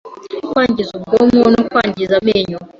[0.49, 2.57] kwangiza ubwonko no kwangiza amenyo